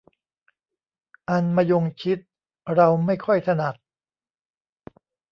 [1.29, 2.19] อันมะยงชิด
[2.75, 3.75] เราไม่ค่อยถนัด